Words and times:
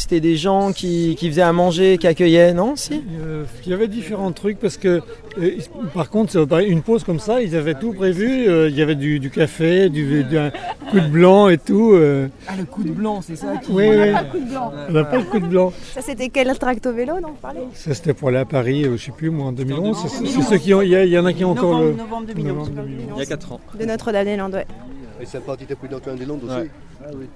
C'était 0.00 0.20
des 0.20 0.36
gens 0.36 0.72
qui, 0.72 1.14
qui 1.18 1.28
faisaient 1.28 1.42
à 1.42 1.52
manger, 1.52 1.98
qui 1.98 2.06
accueillaient, 2.06 2.54
non 2.54 2.74
si 2.74 3.02
Euh, 3.20 3.44
Il 3.66 3.70
y 3.70 3.74
avait 3.74 3.86
différents 3.86 4.32
trucs 4.32 4.58
parce 4.58 4.78
que, 4.78 5.02
euh, 5.38 5.50
par 5.92 6.08
contre, 6.08 6.36
une 6.66 6.80
pause 6.80 7.04
comme 7.04 7.18
ça, 7.20 7.42
ils 7.42 7.54
avaient 7.54 7.74
tout 7.74 7.92
prévu. 7.92 8.48
euh, 8.48 8.70
il 8.70 8.76
y 8.76 8.80
avait 8.82 8.94
du, 8.94 9.20
du 9.20 9.28
café, 9.30 9.90
du, 9.90 10.24
du- 10.24 10.38
un 10.38 10.50
coup 10.90 11.00
de 11.00 11.06
blanc 11.08 11.48
et 11.50 11.58
tout. 11.58 11.92
euh. 11.92 12.28
Ah, 12.48 12.52
le 12.58 12.64
coup 12.64 12.82
de 12.82 12.92
blanc, 12.92 13.20
c'est 13.20 13.36
ça 13.36 13.58
qui... 13.62 13.70
Oui, 13.72 13.88
oui. 13.90 14.10
Pas 14.12 14.22
de 14.22 14.28
coup 14.30 14.38
de 14.40 14.48
blanc. 14.48 14.72
On 14.88 14.92
n'a 14.92 15.04
pas 15.04 15.16
le 15.18 15.24
coup 15.24 15.38
de 15.38 15.46
blanc. 15.46 15.72
Ça, 15.92 16.00
c'était 16.00 16.30
quel 16.30 16.58
tracto 16.58 16.92
vélo 16.94 17.20
dont 17.20 17.28
vous 17.28 17.34
parlez? 17.34 17.60
Ça, 17.74 17.92
c'était 17.92 18.14
pour 18.14 18.28
aller 18.28 18.38
à 18.38 18.46
Paris, 18.46 18.84
je 18.90 18.96
sais 18.96 19.12
plus, 19.12 19.28
moi, 19.28 19.46
en 19.48 19.52
2011. 19.52 19.98
C'est 20.24 20.42
ceux 20.42 20.56
qui 20.56 20.72
ont. 20.72 20.80
Il 20.80 20.88
y, 20.88 20.96
a- 20.96 21.04
il 21.04 21.10
y 21.12 21.18
en 21.18 21.26
a 21.26 21.32
qui 21.34 21.44
ont 21.44 21.50
encore 21.50 21.78
le. 21.78 21.90
novembre 21.92 21.98
Novembre 22.04 22.26
2011. 22.34 22.70
2011. 22.70 22.88
Il 23.16 23.18
y 23.18 23.22
a 23.22 23.26
4 23.26 23.52
ans. 23.52 23.60
De 23.78 23.84
Notre-Dame-des-Landes, 23.84 24.54
ouais. 24.54 24.66
Et 25.20 25.26
c'est 25.26 25.44
parti 25.44 25.66
depuis 25.68 25.88
Notre-Dame-des-Landes 25.90 26.44
aussi. 26.44 26.70
Ah 27.04 27.08
oui. 27.14 27.26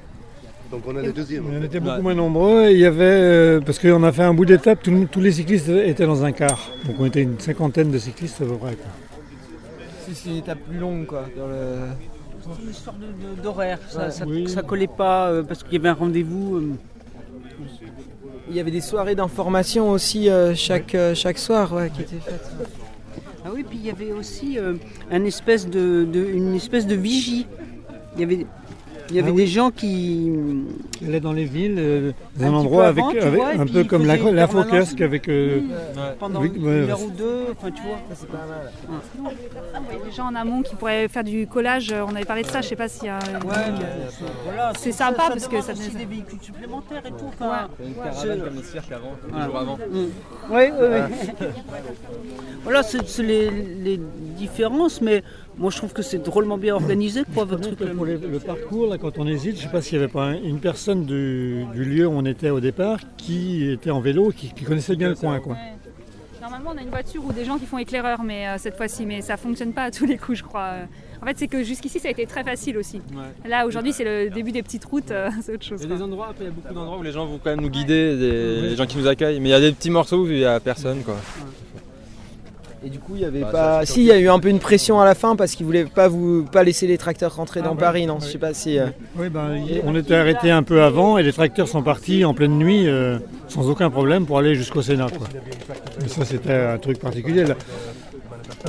Donc 0.74 0.82
on 0.88 0.98
est 0.98 1.02
les 1.02 1.12
deuxièmes. 1.12 1.44
On 1.60 1.62
était 1.62 1.78
beaucoup 1.80 2.02
moins 2.02 2.14
nombreux. 2.14 2.64
et 2.66 2.72
Il 2.72 2.78
y 2.80 2.84
avait, 2.86 3.04
euh, 3.04 3.60
parce 3.60 3.78
qu'on 3.78 4.02
a 4.02 4.10
fait 4.12 4.22
un 4.24 4.34
bout 4.34 4.44
d'étape, 4.44 4.80
tous 4.82 5.20
les 5.20 5.32
cyclistes 5.32 5.68
étaient 5.68 6.06
dans 6.06 6.24
un 6.24 6.32
car. 6.32 6.70
Donc 6.86 6.96
on 6.98 7.06
était 7.06 7.22
une 7.22 7.38
cinquantaine 7.38 7.90
de 7.90 7.98
cyclistes 7.98 8.40
à 8.42 8.44
peu 8.44 8.56
près. 8.56 8.74
quoi. 8.74 8.86
C'est 10.06 10.14
c'est 10.14 10.30
une 10.30 10.36
étape 10.36 10.58
plus 10.68 10.78
longue, 10.78 11.06
quoi. 11.06 11.24
Dans 11.36 11.46
le... 11.46 12.62
une 12.64 12.70
histoire 12.70 12.96
d'horaire. 13.42 13.78
Ça, 13.88 14.06
Ouais. 14.06 14.10
ça, 14.10 14.24
Oui. 14.26 14.48
ça 14.48 14.62
collait 14.62 14.86
pas 14.88 15.28
euh, 15.28 15.42
parce 15.44 15.62
qu'il 15.62 15.74
y 15.74 15.76
avait 15.76 15.88
un 15.90 15.94
rendez-vous. 15.94 16.56
euh, 16.56 16.72
Il 18.50 18.56
y 18.56 18.60
avait 18.60 18.70
des 18.70 18.80
soirées 18.80 19.14
d'information 19.14 19.90
aussi 19.90 20.28
euh, 20.28 20.54
chaque, 20.54 20.94
euh, 20.94 21.14
chaque 21.14 21.38
soir 21.38 21.72
ouais, 21.72 21.90
qui 21.94 22.02
étaient 22.02 22.16
faites. 22.16 22.50
Ah 23.46 23.50
oui, 23.54 23.64
puis 23.68 23.78
il 23.80 23.86
y 23.86 23.90
avait 23.90 24.12
aussi 24.12 24.58
euh, 24.58 24.74
un 25.10 25.24
espèce 25.24 25.68
de, 25.68 26.04
de- 26.04 26.24
une 26.24 26.54
espèce 26.54 26.86
de 26.86 26.94
vigie. 26.94 27.46
Il 28.16 28.20
y 28.20 28.24
avait, 28.24 28.46
il 29.10 29.16
y 29.16 29.18
avait 29.18 29.28
Ah 29.28 29.32
oui. 29.32 29.42
des 29.42 29.46
gens 29.46 29.70
qui. 29.70 30.32
Qui 30.98 31.04
allait 31.06 31.20
dans 31.20 31.32
les 31.32 31.44
villes, 31.44 31.76
euh, 31.78 32.12
dans 32.36 32.46
Un 32.46 32.48
un 32.48 32.54
endroit 32.54 32.82
peu 32.84 32.88
avec, 32.88 33.04
avant, 33.04 33.12
tu 33.12 33.18
avec- 33.18 33.34
vois, 33.40 33.54
et 33.54 33.58
un 33.58 33.66
peu 33.66 33.84
comme 33.84 34.06
la, 34.06 34.16
la 34.16 34.44
avec. 34.44 35.28
euh, 35.28 35.60
pendant 36.18 36.40
Oui, 36.40 36.52
une 36.54 36.64
ouais, 36.66 36.90
heure 36.90 37.02
ou 37.02 37.10
deux, 37.10 37.46
enfin 37.52 37.70
tu 37.70 37.82
vois. 37.82 37.98
C'est 38.14 38.28
pas 38.28 38.38
mal. 38.46 40.04
des 40.04 40.10
gens 40.12 40.26
en 40.26 40.34
amont 40.34 40.62
qui 40.62 40.74
pourraient 40.76 41.08
faire 41.08 41.24
du 41.24 41.46
collage. 41.46 41.92
euh, 41.92 42.04
On 42.08 42.14
avait 42.14 42.24
parlé 42.24 42.42
de 42.42 42.48
ça, 42.48 42.60
je 42.60 42.68
sais 42.68 42.76
pas 42.76 42.88
s'il 42.88 43.06
y 43.06 43.08
a. 43.08 43.18
Ouais, 43.18 43.70
mais 43.78 43.84
voilà, 44.44 44.72
C'est 44.78 44.92
ça- 44.92 45.06
sympa 45.08 45.24
ça 45.24 45.28
parce 45.30 45.48
que 45.48 45.60
ça- 45.60 45.72
aussi 45.72 45.90
ça- 45.90 45.98
des 45.98 46.04
véhicules 46.04 46.38
supplémentaires 46.40 47.02
et 47.04 47.10
tout. 47.10 47.26
Enfin, 47.28 47.68
Une 47.84 47.94
caravane 47.94 48.40
comme 48.40 48.56
les 48.56 48.62
cirques 48.62 48.92
avant, 48.92 49.12
comme 49.22 49.38
le 49.38 49.44
jour 49.44 49.56
avant. 49.58 49.78
Oui, 49.90 50.08
oui, 50.50 50.86
oui. 50.90 51.46
voilà, 52.62 52.82
c'est 52.82 53.06
c'est 53.06 53.22
les, 53.22 53.50
mais 55.02 55.22
moi 55.58 55.70
je 55.70 55.76
trouve 55.76 55.92
que 55.92 56.02
c'est 56.02 56.18
drôlement 56.18 56.58
bien 56.58 56.74
organisé, 56.74 57.22
quoi, 57.34 57.44
votre 57.44 57.62
truc. 57.74 57.92
Pour 57.94 58.06
les- 58.06 58.16
le 58.18 58.38
parcours, 58.40 58.86
là, 58.88 58.98
quand 58.98 59.18
on 59.18 59.26
hésite, 59.26 59.52
je 59.56 59.60
ne 59.62 59.66
sais 59.66 59.72
pas 59.72 59.82
s'il 59.82 59.98
n'y 59.98 60.04
avait 60.04 60.12
pas 60.12 60.24
un- 60.26 60.42
une 60.42 60.60
personne 60.60 61.04
du, 61.04 61.64
du 61.74 61.84
lieu 61.84 62.06
où 62.06 62.12
on 62.12 62.24
était 62.24 62.50
au 62.50 62.60
départ 62.60 62.98
qui 63.16 63.68
était 63.70 63.90
en 63.90 64.00
vélo, 64.00 64.32
qui, 64.36 64.52
qui 64.52 64.64
connaissait 64.64 64.96
bien 64.96 65.08
le 65.10 65.14
coin. 65.14 65.38
Quoi. 65.40 65.56
Normalement, 66.40 66.72
on 66.74 66.78
a 66.78 66.82
une 66.82 66.90
voiture 66.90 67.24
ou 67.24 67.32
des 67.32 67.44
gens 67.46 67.56
qui 67.58 67.64
font 67.64 67.78
éclaireur, 67.78 68.22
mais 68.22 68.46
euh, 68.46 68.56
cette 68.58 68.76
fois-ci, 68.76 69.06
mais 69.06 69.22
ça 69.22 69.36
fonctionne 69.38 69.72
pas 69.72 69.84
à 69.84 69.90
tous 69.90 70.04
les 70.04 70.18
coups, 70.18 70.38
je 70.38 70.42
crois. 70.44 70.70
Euh, 70.74 70.84
En 71.22 71.26
fait, 71.26 71.38
c'est 71.38 71.48
que 71.48 71.62
jusqu'ici, 71.62 71.98
ça 72.00 72.08
a 72.08 72.10
été 72.10 72.26
très 72.26 72.44
facile 72.44 72.76
aussi. 72.76 73.00
Là, 73.48 73.66
aujourd'hui, 73.66 73.94
c'est 73.94 74.04
le 74.04 74.28
début 74.28 74.52
des 74.52 74.62
petites 74.62 74.84
routes, 74.84 75.10
euh, 75.10 75.30
c'est 75.42 75.54
autre 75.54 75.64
chose. 75.64 75.80
Il 75.82 75.88
y 75.88 75.92
a 75.92 75.96
des 75.96 76.02
endroits, 76.02 76.26
après 76.30 76.44
il 76.44 76.48
y 76.48 76.50
a 76.50 76.52
beaucoup 76.52 76.74
d'endroits 76.74 76.98
où 76.98 77.02
les 77.02 77.12
gens 77.12 77.24
vont 77.24 77.40
quand 77.42 77.48
même 77.48 77.62
nous 77.62 77.70
guider, 77.70 78.14
des, 78.18 78.60
les 78.60 78.76
gens 78.76 78.84
qui 78.84 78.98
nous 78.98 79.06
accueillent, 79.06 79.40
mais 79.40 79.48
il 79.48 79.52
y 79.52 79.54
a 79.54 79.60
des 79.60 79.72
petits 79.72 79.88
morceaux 79.88 80.24
où 80.24 80.26
il 80.26 80.36
n'y 80.36 80.44
a 80.44 80.60
personne 80.60 81.02
quoi. 81.02 81.16
Et 82.86 82.90
du 82.90 82.98
coup, 82.98 83.12
il 83.14 83.22
y 83.22 83.24
avait 83.24 83.40
Bah, 83.40 83.48
pas. 83.50 83.86
Si, 83.86 84.00
il 84.00 84.06
y 84.06 84.12
a 84.12 84.18
eu 84.18 84.28
un 84.28 84.38
peu 84.38 84.48
une 84.48 84.58
pression 84.58 85.00
à 85.00 85.04
la 85.04 85.14
fin 85.14 85.36
parce 85.36 85.54
qu'ils 85.54 85.64
voulaient 85.66 85.86
pas 85.86 86.08
vous 86.08 86.44
pas 86.44 86.62
laisser 86.62 86.86
les 86.86 86.98
tracteurs 86.98 87.34
rentrer 87.34 87.62
dans 87.62 87.72
ouais. 87.72 87.78
Paris, 87.78 88.06
non 88.06 88.14
Ouais. 88.14 88.20
Je 88.22 88.26
sais 88.32 88.38
pas 88.38 88.52
si. 88.54 88.78
euh, 88.78 88.86
Oui, 89.18 89.28
ben, 89.30 89.54
y- 89.56 89.80
on 89.84 89.94
était 89.96 90.14
arrêté 90.14 90.50
un 90.50 90.62
peu 90.62 90.82
avant 90.82 91.16
et 91.18 91.22
les 91.22 91.32
tracteurs 91.32 91.68
sont 91.68 91.82
partis 91.82 92.24
en 92.24 92.34
pleine 92.34 92.58
nuit 92.58 92.86
euh, 92.86 93.18
sans 93.48 93.68
aucun 93.70 93.88
problème 93.90 94.26
pour 94.26 94.38
aller 94.38 94.54
jusqu'au 94.54 94.82
Sénat. 94.82 95.06
Quoi. 95.16 95.26
Et 96.04 96.08
ça, 96.08 96.24
c'était 96.24 96.52
un 96.52 96.78
truc 96.78 96.98
particulier. 96.98 97.44
Là. 97.44 97.54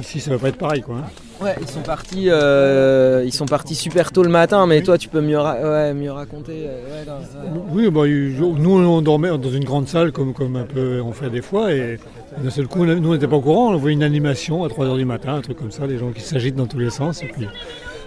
Ici, 0.02 0.20
ça 0.20 0.32
va 0.32 0.38
pas 0.38 0.50
être 0.50 0.58
pareil. 0.58 0.82
Quoi, 0.82 0.96
hein. 0.98 1.44
Ouais, 1.44 1.56
ils 1.62 1.68
sont 1.68 1.82
partis. 1.82 2.26
euh, 2.30 3.24
ils 3.26 3.34
sont 3.34 3.46
partis 3.46 3.76
super 3.76 4.12
tôt 4.12 4.24
le 4.24 4.30
matin, 4.30 4.66
mais 4.68 4.82
toi, 4.82 4.98
tu 4.98 5.08
peux 5.10 5.22
mieux, 5.22 5.38
ra- 5.38 5.58
ouais, 5.62 5.94
mieux 5.94 6.12
raconter. 6.12 6.66
euh, 6.68 7.00
ouais, 7.00 7.06
dans-. 7.06 7.66
Oui, 7.74 7.90
bah, 7.90 8.02
nous, 8.08 8.72
on 8.72 9.02
dormait 9.02 9.30
dans 9.38 9.52
une 9.52 9.64
grande 9.66 9.88
salle 9.88 10.12
comme, 10.12 10.34
comme 10.34 10.56
un 10.58 10.64
peu 10.64 11.02
on 11.02 11.12
fait 11.14 11.30
des 11.30 11.42
fois. 11.42 11.72
Et 11.74 11.98
d'un 12.44 12.50
seul 12.50 12.68
coup, 12.68 12.86
nous, 12.86 13.10
on 13.10 13.14
n'était 13.14 13.28
pas 13.28 13.38
au 13.38 13.42
courant. 13.42 13.74
On 13.74 13.78
voit 13.78 13.92
une 13.92 14.04
animation 14.04 14.64
à 14.64 14.68
3h 14.68 14.98
du 14.98 15.06
matin, 15.06 15.36
un 15.36 15.42
truc 15.42 15.58
comme 15.58 15.72
ça, 15.72 15.86
les 15.88 15.98
gens 15.98 16.12
qui 16.12 16.22
s'agitent 16.22 16.56
dans 16.56 16.68
tous 16.68 16.80
les 16.80 16.90
sens. 16.90 17.22
Et 17.24 17.28
puis, 17.28 17.48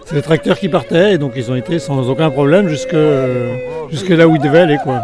c'est 0.06 0.14
les 0.14 0.22
tracteurs 0.22 0.58
qui 0.58 0.68
partaient 0.68 1.14
et 1.14 1.18
donc 1.18 1.32
ils 1.36 1.50
ont 1.50 1.56
été 1.56 1.78
sans 1.78 2.08
aucun 2.08 2.30
problème 2.30 2.68
jusque, 2.68 2.94
euh, 2.94 3.54
jusque 3.90 4.08
là 4.08 4.26
où 4.28 4.36
ils 4.36 4.40
devaient 4.42 4.60
aller. 4.60 4.78
Quoi. 4.82 5.00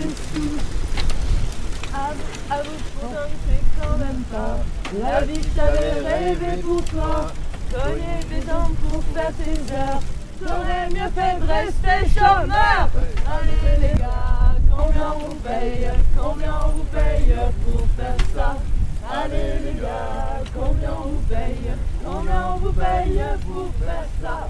avant 1.95 2.63
de 2.63 2.85
reprendre 3.01 3.11
la- 3.11 3.19
les 3.21 3.43
petites 3.45 3.79
routes. 3.81 5.01
La 5.03 5.21
vie 5.23 5.41
que 5.41 5.57
t'avais 5.57 6.01
rêvé 6.01 6.63
pour 6.63 6.85
toi, 6.85 7.33
cogner 7.73 8.25
des 8.31 8.41
dents 8.47 8.71
pour 8.89 9.03
faire 9.15 9.33
tes 9.37 9.75
heures. 9.75 10.01
T'aurais 10.41 10.89
mieux 10.91 11.11
fait 11.15 11.41
de 11.41 11.47
rester 11.47 12.19
chômeur. 12.19 12.89
Allez 13.27 13.77
les 13.81 13.99
gars, 13.99 14.55
combien 14.71 15.13
on 15.17 15.29
vous 15.29 15.35
paye, 15.37 15.89
combien 16.17 16.53
on 16.67 16.71
vous 16.71 16.85
paye 16.85 17.35
pour 17.65 17.87
faire 17.97 18.17
ça 18.37 18.57
Allez 19.11 19.59
les 19.65 19.81
gars, 19.81 20.43
combien 20.55 20.91
on 21.05 21.09
vous 21.09 21.23
paye, 21.29 21.71
combien 22.05 22.43
on 22.55 22.59
vous 22.59 22.73
paye 22.73 23.21
pour 23.47 23.71
faire 23.87 24.07
ça 24.23 24.49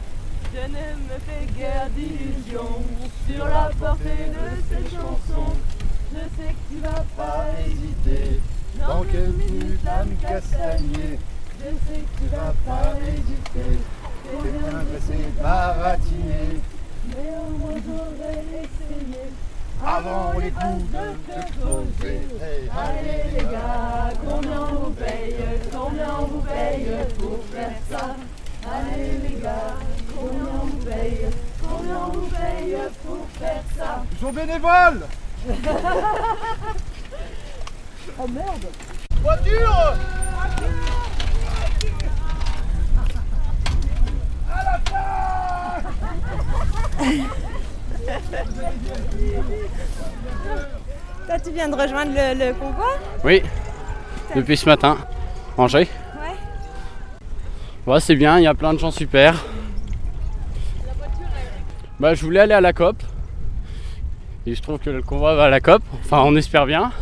ne 1.14 1.18
me 1.18 1.20
fais 1.20 1.46
guère 1.58 1.88
d'illusions 1.90 2.82
sur 3.28 3.44
la 3.46 3.70
portée 3.78 4.30
de 4.30 4.46
ces 4.68 4.96
chansons. 4.96 5.56
Je 6.12 6.18
sais 6.18 6.52
que 6.52 6.74
tu 6.74 6.80
vas 6.80 7.04
pas 7.16 7.46
hésiter. 7.66 8.40
Dans 8.78 9.02
quelques 9.02 9.36
minutes, 9.36 9.80
la 9.84 10.04
me 10.04 10.14
castagner. 10.14 11.18
Je 11.58 11.64
sais 11.64 12.00
que 12.00 12.18
tu 12.18 12.26
vas 12.30 12.54
pas 12.66 12.94
hésiter. 13.06 13.78
T'es 14.24 14.50
bien 14.50 14.84
pressé, 14.90 15.18
baratiner. 15.42 16.60
Mais 17.08 17.30
au 17.36 17.58
moins 17.58 17.80
j'aurais 17.86 18.44
essayé. 18.50 19.24
Avant 19.84 20.32
les 20.38 20.50
coups 20.50 20.84
de 20.92 20.96
te 21.32 21.40
poser. 21.60 22.20
Allez 22.72 23.36
les 23.36 23.44
gars, 23.44 24.12
combien 24.26 24.60
on 24.62 24.74
vous 24.84 24.90
paye? 24.92 25.34
Combien 25.72 26.10
on 26.20 26.24
vous 26.26 26.40
paye 26.40 26.86
pour 27.18 27.38
faire 27.52 27.76
ça? 27.90 28.16
Allez 28.66 29.18
les 29.28 29.40
gars, 29.42 29.76
combien 30.16 30.53
vous 30.84 30.90
paye 30.90 31.26
Combien 31.62 31.96
on 32.06 32.10
vous 32.12 32.26
paye 32.28 32.76
pour 33.06 33.26
faire 33.38 33.62
ça? 33.76 34.02
Ils 34.12 34.18
sont 34.18 34.32
bénévoles! 34.32 35.06
Oh 38.16 38.28
merde. 38.28 38.66
Voiture! 39.22 39.96
Toi, 51.26 51.38
tu 51.42 51.50
viens 51.52 51.68
de 51.68 51.74
rejoindre 51.74 52.12
le, 52.14 52.46
le 52.46 52.52
convoi? 52.54 52.86
Oui, 53.24 53.42
depuis 54.34 54.56
ce 54.56 54.66
matin. 54.66 54.98
Angers 55.56 55.88
Ouais. 56.20 56.36
Ouais, 57.92 58.00
c'est 58.00 58.16
bien, 58.16 58.38
il 58.38 58.44
y 58.44 58.46
a 58.46 58.54
plein 58.54 58.74
de 58.74 58.78
gens 58.78 58.90
super. 58.90 59.34
Bah, 62.00 62.14
je 62.14 62.22
voulais 62.24 62.40
aller 62.40 62.54
à 62.54 62.60
la 62.60 62.72
COP. 62.72 62.96
Et 64.46 64.54
je 64.54 64.62
trouve 64.62 64.78
que 64.78 64.90
le 64.90 65.02
convoi 65.02 65.34
va 65.34 65.44
à 65.44 65.48
la 65.48 65.60
COP. 65.60 65.82
Enfin, 66.00 66.22
on 66.24 66.34
espère 66.36 66.66
bien. 66.66 66.92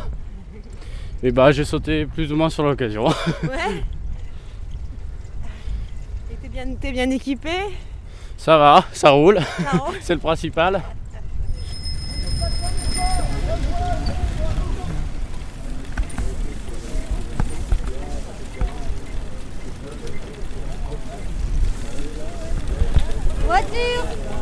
Et 1.22 1.30
bah, 1.30 1.50
j'ai 1.50 1.64
sauté 1.64 2.04
plus 2.04 2.30
ou 2.32 2.36
moins 2.36 2.50
sur 2.50 2.64
l'occasion. 2.64 3.06
Ouais. 3.06 3.14
Et 6.30 6.34
t'es 6.40 6.48
bien, 6.48 6.74
t'es 6.74 6.92
bien 6.92 7.10
équipé? 7.10 7.50
Ça 8.36 8.58
va, 8.58 8.84
ça 8.92 9.10
roule. 9.10 9.40
Non 9.72 9.86
c'est 10.00 10.14
le 10.14 10.20
principal. 10.20 10.82
Voiture 23.46 24.41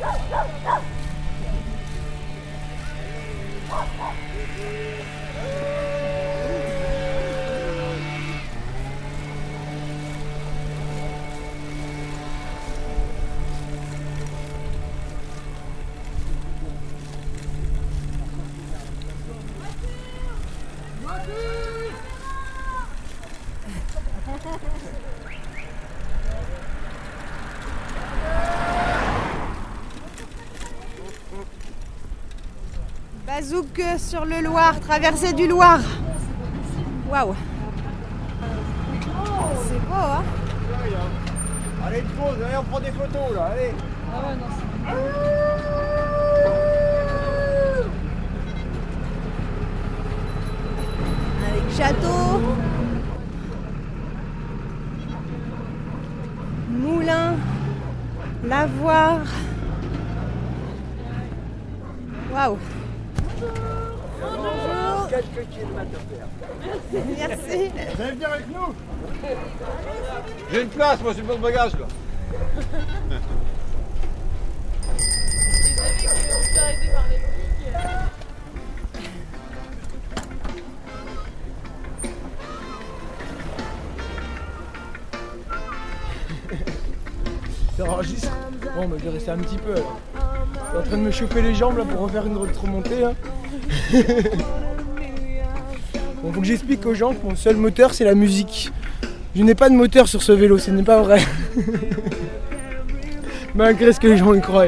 Yeah. 0.00 0.09
Bazouk 33.40 33.80
sur 33.96 34.26
le 34.26 34.42
Loir, 34.42 34.78
traversée 34.80 35.32
du 35.32 35.48
Loir. 35.48 35.80
Waouh. 37.10 37.34
C'est 39.66 39.80
beau, 39.88 39.94
hein 39.94 40.22
Allez, 41.86 42.00
une 42.00 42.04
pause, 42.08 42.36
allez, 42.44 42.56
on 42.58 42.64
prend 42.64 42.80
des 42.80 42.90
photos 42.90 43.34
là, 43.34 43.50
allez. 43.54 43.72
Avec 51.48 51.76
château. 51.78 52.42
Moulin. 56.68 57.36
Lavoir. 58.44 59.20
Waouh. 62.34 62.58
Quelques 65.10 65.48
kilomètres 65.50 65.90
à 65.96 66.14
faire. 66.14 66.28
Merci. 67.18 67.68
Vous 67.96 68.02
allez 68.02 68.12
venir 68.12 68.32
avec 68.32 68.46
nous 68.46 68.74
J'ai 70.52 70.62
une 70.62 70.68
place, 70.68 71.00
moi, 71.02 71.12
c'est 71.12 71.26
le 71.26 71.36
bagage 71.36 71.72
là. 71.72 71.86
Ça 87.76 87.84
enregistre 87.84 88.30
Bon, 88.76 88.86
bah, 88.86 88.96
je 88.96 89.04
vais 89.04 89.10
rester 89.10 89.30
un 89.32 89.38
petit 89.38 89.56
peu 89.56 89.72
alors. 89.72 89.98
Je 90.54 90.68
suis 90.68 90.78
en 90.78 90.82
train 90.82 90.98
de 90.98 91.02
me 91.02 91.10
chauffer 91.10 91.42
les 91.42 91.54
jambes 91.56 91.78
là 91.78 91.84
pour 91.84 92.02
refaire 92.02 92.26
une 92.26 92.36
remontée. 92.36 93.04
Hein. 93.04 93.14
bon, 96.22 96.32
faut 96.32 96.40
que 96.40 96.46
j'explique 96.46 96.84
aux 96.86 96.94
gens 96.94 97.12
que 97.12 97.24
mon 97.24 97.36
seul 97.36 97.56
moteur 97.56 97.94
c'est 97.94 98.04
la 98.04 98.14
musique. 98.14 98.72
Je 99.34 99.42
n'ai 99.42 99.54
pas 99.54 99.68
de 99.68 99.74
moteur 99.74 100.08
sur 100.08 100.22
ce 100.22 100.32
vélo, 100.32 100.58
ce 100.58 100.70
n'est 100.70 100.82
pas 100.82 101.02
vrai. 101.02 101.20
Malgré 103.54 103.92
ce 103.92 104.00
que 104.00 104.08
les 104.08 104.16
gens 104.16 104.34
y 104.34 104.40
croient. 104.40 104.66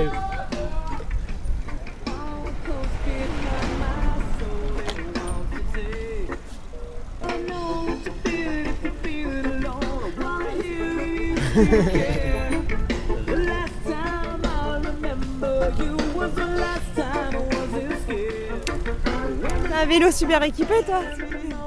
T'as 19.69 19.83
un 19.83 19.87
vélo 19.87 20.11
super 20.11 20.43
équipé, 20.43 20.75
toi? 20.87 21.03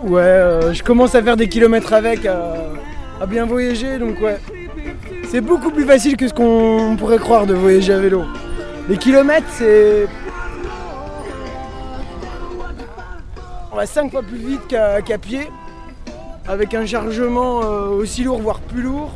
Ouais, 0.05 0.21
euh, 0.21 0.73
je 0.73 0.83
commence 0.83 1.15
à 1.15 1.23
faire 1.23 1.35
des 1.35 1.49
kilomètres 1.49 1.91
avec, 1.91 2.25
à, 2.27 2.53
à 3.19 3.25
bien 3.25 3.45
voyager, 3.45 3.97
donc 3.97 4.21
ouais. 4.21 4.37
C'est 5.29 5.41
beaucoup 5.41 5.71
plus 5.71 5.83
facile 5.83 6.15
que 6.15 6.27
ce 6.27 6.33
qu'on 6.33 6.95
pourrait 6.97 7.17
croire 7.17 7.47
de 7.47 7.55
voyager 7.55 7.93
à 7.93 7.99
vélo. 7.99 8.23
Les 8.87 8.97
kilomètres, 8.97 9.47
c'est. 9.49 10.05
On 13.71 13.75
va 13.75 13.85
5 13.87 14.11
fois 14.11 14.21
plus 14.21 14.37
vite 14.37 14.61
qu'à 14.67 15.17
pied, 15.17 15.49
avec 16.47 16.73
un 16.75 16.85
chargement 16.85 17.63
euh, 17.63 17.87
aussi 17.89 18.23
lourd, 18.23 18.39
voire 18.41 18.59
plus 18.59 18.83
lourd, 18.83 19.11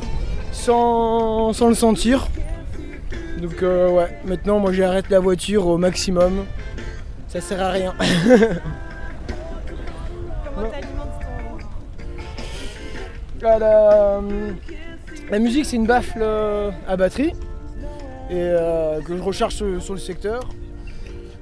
sans, 0.52 1.52
sans 1.52 1.68
le 1.68 1.74
sentir. 1.74 2.26
Donc 3.40 3.62
euh, 3.62 3.88
ouais, 3.88 4.18
maintenant 4.26 4.58
moi 4.58 4.72
j'arrête 4.72 5.08
la 5.08 5.20
voiture 5.20 5.66
au 5.66 5.78
maximum. 5.78 6.44
Ça 7.28 7.40
sert 7.40 7.62
à 7.62 7.70
rien. 7.70 7.94
La, 13.42 14.20
musique 15.38 15.64
c'est 15.64 15.76
une 15.76 15.86
baffle 15.86 16.18
euh, 16.20 16.70
à 16.86 16.96
batterie 16.96 17.32
et 18.28 18.34
euh, 18.34 19.00
que 19.00 19.16
je 19.16 19.22
recharge 19.22 19.54
sur, 19.54 19.66
le 19.66 19.98
secteur. 19.98 20.46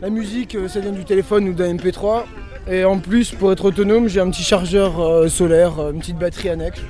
La 0.00 0.08
musique 0.08 0.54
euh, 0.54 0.68
ça 0.68 0.78
vient 0.78 0.92
du 0.92 1.04
téléphone 1.04 1.48
ou 1.48 1.54
d'un 1.54 1.74
MP3 1.74 2.22
et 2.70 2.84
en 2.84 2.98
plus 2.98 3.32
pour 3.32 3.50
être 3.50 3.64
autonome 3.64 4.06
j'ai 4.06 4.20
un 4.20 4.30
petit 4.30 4.44
chargeur 4.44 5.28
solaire, 5.28 5.90
une 5.90 5.98
petite 5.98 6.18
batterie 6.18 6.50
annexe. 6.50 6.80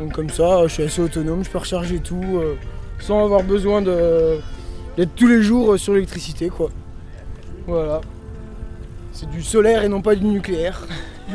Donc 0.00 0.12
comme 0.12 0.30
ça 0.30 0.66
je 0.66 0.72
suis 0.72 0.82
assez 0.82 1.00
autonome, 1.00 1.44
je 1.44 1.50
peux 1.50 1.58
recharger 1.58 2.00
tout 2.00 2.42
sans 2.98 3.24
avoir 3.24 3.44
besoin 3.44 3.82
d'être 3.82 5.14
tous 5.14 5.28
les 5.28 5.42
jours 5.42 5.78
sur 5.78 5.92
l'électricité 5.92 6.48
quoi. 6.48 6.70
Voilà. 7.68 8.00
C'est 9.12 9.30
du 9.30 9.42
solaire 9.42 9.84
et 9.84 9.88
non 9.88 10.02
pas 10.02 10.16
du 10.16 10.24
nucléaire. 10.24 10.88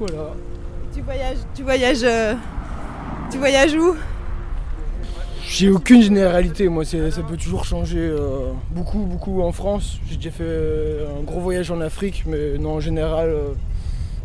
Donc 0.00 0.10
voilà. 0.10 0.30
Tu 0.94 1.00
voyages, 1.00 1.36
tu 1.54 1.62
voyages, 1.62 2.02
euh, 2.02 2.34
tu 3.30 3.38
voyages 3.38 3.74
où? 3.74 3.94
J'ai 5.44 5.68
aucune 5.70 6.02
généralité, 6.02 6.68
moi 6.68 6.84
ça 6.84 6.98
peut 7.28 7.36
toujours 7.36 7.64
changer 7.64 7.98
euh, 7.98 8.52
beaucoup, 8.70 9.00
beaucoup 9.00 9.42
en 9.42 9.52
France. 9.52 9.98
J'ai 10.08 10.16
déjà 10.16 10.30
fait 10.30 10.44
euh, 10.44 11.06
un 11.18 11.22
gros 11.22 11.40
voyage 11.40 11.70
en 11.70 11.80
Afrique, 11.80 12.24
mais 12.26 12.58
non 12.58 12.74
en 12.74 12.80
général, 12.80 13.28
euh, 13.28 13.48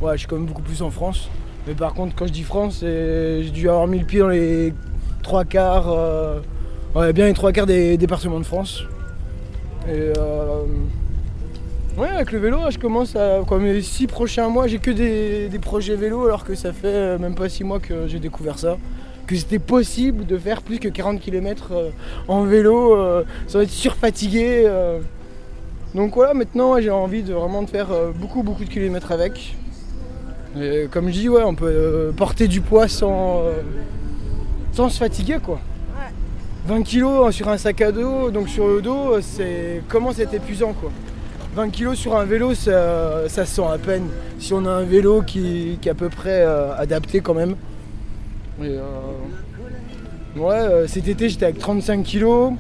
ouais, 0.02 0.14
je 0.14 0.20
suis 0.20 0.28
quand 0.28 0.38
même 0.38 0.46
beaucoup 0.46 0.62
plus 0.62 0.82
en 0.82 0.90
France. 0.90 1.30
Mais 1.68 1.74
par 1.74 1.94
contre, 1.94 2.16
quand 2.16 2.28
je 2.28 2.32
dis 2.32 2.44
France, 2.44 2.80
j'ai 2.82 3.50
dû 3.52 3.68
avoir 3.70 3.88
mis 3.88 4.00
le 4.00 4.06
pied 4.06 4.20
dans 4.20 4.30
les 4.30 4.74
trois 5.22 5.44
quarts, 5.44 5.90
euh, 5.90 6.40
ouais, 6.96 7.12
bien 7.14 7.26
les 7.26 7.34
trois 7.34 7.52
quarts 7.52 7.66
des 7.66 7.98
départements 7.98 8.40
de 8.40 8.46
France. 8.46 8.84
Et 9.90 10.14
euh, 10.18 10.64
ouais, 11.98 12.10
avec 12.10 12.32
le 12.32 12.40
vélo, 12.40 12.60
je 12.70 12.78
commence 12.78 13.16
à. 13.16 13.42
Comme 13.48 13.66
les 13.66 13.82
six 13.82 14.08
prochains 14.08 14.50
mois, 14.50 14.68
j'ai 14.68 14.80
que 14.80 14.92
des, 14.92 15.48
des 15.50 15.60
projets 15.60 15.96
vélo, 15.96 16.26
alors 16.26 16.44
que 16.44 16.56
ça 16.56 16.74
fait 16.74 16.88
euh, 16.88 17.18
même 17.18 17.36
pas 17.36 17.50
six 17.50 17.64
mois 17.64 17.80
que 17.80 18.08
j'ai 18.08 18.20
découvert 18.20 18.60
ça 18.60 18.78
que 19.26 19.36
c'était 19.36 19.60
possible 19.60 20.26
de 20.26 20.38
faire 20.38 20.62
plus 20.62 20.80
que 20.80 20.88
40 20.88 21.20
km 21.20 21.74
en 22.30 22.44
vélo 22.44 22.96
euh, 22.96 23.26
sans 23.48 23.60
être 23.60 23.70
surfatigué. 23.70 24.64
euh. 24.66 25.00
Donc 25.94 26.16
voilà, 26.16 26.34
maintenant 26.34 26.74
ouais, 26.76 26.82
j'ai 26.82 26.92
envie 26.92 27.24
de 27.24 27.34
vraiment 27.34 27.62
de 27.62 27.70
faire 27.70 27.92
euh, 27.92 28.12
beaucoup 28.16 28.42
beaucoup 28.42 28.64
de 28.64 28.70
kilomètres 28.70 29.12
avec. 29.12 29.58
Et 30.58 30.88
comme 30.90 31.08
je 31.08 31.12
dis, 31.12 31.28
ouais, 31.30 31.44
on 31.44 31.56
peut 31.56 31.66
euh, 31.68 32.12
porter 32.14 32.48
du 32.48 32.62
poids 32.62 32.88
sans, 32.88 33.42
euh, 33.42 33.52
sans 34.72 34.88
se 34.88 34.98
fatiguer 34.98 35.40
quoi. 35.44 35.60
20 36.68 36.84
kg 36.84 37.32
sur 37.32 37.50
un 37.50 37.58
sac 37.58 37.82
à 37.82 37.92
dos, 37.92 38.32
donc 38.32 38.48
sur 38.48 38.68
le 38.68 38.82
dos, 38.82 39.20
c'est 39.20 39.82
comment 39.90 40.14
c'est 40.14 40.34
épuisant 40.34 40.72
quoi. 40.72 40.90
20 41.58 41.72
kg 41.72 41.96
sur 41.96 42.16
un 42.16 42.24
vélo, 42.24 42.54
ça, 42.54 43.28
se 43.28 43.46
sent 43.46 43.64
à 43.64 43.80
peine. 43.80 44.10
Si 44.38 44.54
on 44.54 44.64
a 44.68 44.70
un 44.70 44.84
vélo 44.84 45.24
qui, 45.24 45.80
est 45.84 45.90
à 45.90 45.96
peu 45.96 46.08
près 46.08 46.42
euh, 46.46 46.76
adapté 46.78 47.20
quand 47.20 47.34
même. 47.34 47.56
Euh, 48.62 48.80
ouais, 50.36 50.54
euh, 50.54 50.88
cet 50.88 51.08
été 51.08 51.30
j'étais 51.30 51.46
avec 51.46 51.58
35 51.58 52.04
kilos. 52.04 52.54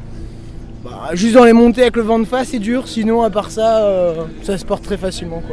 Bah, 0.83 1.09
juste 1.13 1.35
dans 1.35 1.45
les 1.45 1.53
montées 1.53 1.83
avec 1.83 1.95
le 1.95 2.01
vent 2.01 2.17
de 2.17 2.25
face 2.25 2.47
c'est 2.47 2.59
dur, 2.59 2.87
sinon 2.87 3.21
à 3.21 3.29
part 3.29 3.51
ça, 3.51 4.15
ça 4.41 4.57
se 4.57 4.65
porte 4.65 4.83
très 4.83 4.97
facilement. 4.97 5.43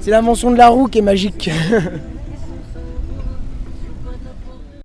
C'est 0.00 0.10
l'invention 0.10 0.50
de 0.50 0.56
la 0.56 0.66
roue 0.66 0.88
qui 0.88 0.98
est 0.98 1.02
magique. 1.02 1.50